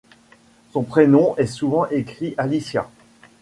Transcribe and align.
Son 0.73 0.81
prénom 0.81 1.37
est 1.37 1.45
souvent 1.45 1.85
écrit 1.85 2.33
Alicia. 2.35 2.89